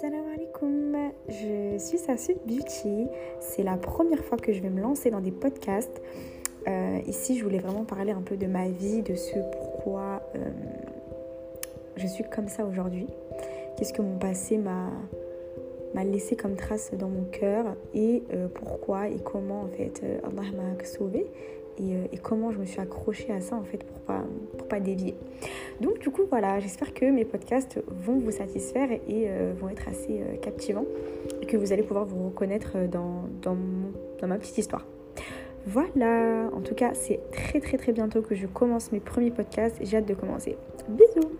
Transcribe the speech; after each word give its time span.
Salam 0.00 0.28
alaikum, 0.32 0.96
je 1.28 1.76
suis 1.78 1.98
Sassu 1.98 2.36
Beauty. 2.46 3.08
C'est 3.40 3.64
la 3.64 3.76
première 3.76 4.24
fois 4.24 4.38
que 4.38 4.52
je 4.52 4.60
vais 4.60 4.70
me 4.70 4.80
lancer 4.80 5.10
dans 5.10 5.20
des 5.20 5.32
podcasts. 5.32 6.00
Euh, 6.68 7.00
ici, 7.08 7.36
je 7.36 7.42
voulais 7.42 7.58
vraiment 7.58 7.84
parler 7.84 8.12
un 8.12 8.22
peu 8.22 8.36
de 8.36 8.46
ma 8.46 8.68
vie, 8.68 9.02
de 9.02 9.16
ce 9.16 9.34
pourquoi 9.50 10.22
euh, 10.36 10.50
je 11.96 12.06
suis 12.06 12.22
comme 12.22 12.46
ça 12.46 12.64
aujourd'hui. 12.64 13.08
Qu'est-ce 13.76 13.92
que 13.92 14.02
mon 14.02 14.18
passé 14.18 14.56
m'a 14.56 16.04
laissé 16.04 16.36
comme 16.36 16.54
trace 16.54 16.92
dans 16.94 17.08
mon 17.08 17.24
cœur 17.24 17.64
et 17.92 18.22
euh, 18.32 18.46
pourquoi 18.54 19.08
et 19.08 19.18
comment 19.18 19.62
en 19.62 19.68
fait 19.68 20.00
Allah 20.22 20.42
m'a 20.56 20.84
sauvé 20.84 21.26
et, 21.78 22.14
et, 22.14 22.18
comment 22.18 22.50
je 22.50 22.58
me 22.58 22.64
suis 22.64 22.80
accrochée 22.80 23.32
à 23.32 23.40
ça 23.40 23.56
en 23.56 23.64
fait 23.64 23.84
pour 23.84 24.00
pas, 24.00 24.24
pour 24.56 24.68
pas 24.68 24.80
dévier. 24.80 25.14
Donc 25.80 25.98
du 25.98 26.10
coup 26.10 26.22
voilà, 26.28 26.60
j'espère 26.60 26.92
que 26.94 27.04
mes 27.04 27.24
podcasts 27.24 27.80
vont 27.86 28.18
vous 28.18 28.32
satisfaire 28.32 28.90
et 28.90 29.26
euh, 29.28 29.52
vont 29.58 29.68
être 29.68 29.88
assez 29.88 30.20
euh, 30.20 30.36
captivants 30.40 30.86
et 31.40 31.46
que 31.46 31.56
vous 31.56 31.72
allez 31.72 31.82
pouvoir 31.82 32.04
vous 32.04 32.26
reconnaître 32.26 32.76
dans, 32.90 33.24
dans, 33.42 33.56
dans 34.20 34.26
ma 34.26 34.38
petite 34.38 34.58
histoire. 34.58 34.86
Voilà, 35.66 36.48
en 36.54 36.60
tout 36.60 36.74
cas 36.74 36.94
c'est 36.94 37.20
très 37.30 37.60
très 37.60 37.76
très 37.76 37.92
bientôt 37.92 38.22
que 38.22 38.34
je 38.34 38.46
commence 38.46 38.90
mes 38.92 39.00
premiers 39.00 39.30
podcasts 39.30 39.76
j'ai 39.82 39.98
hâte 39.98 40.08
de 40.08 40.14
commencer. 40.14 40.56
Bisous 40.88 41.30